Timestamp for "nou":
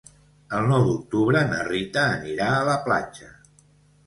0.71-0.85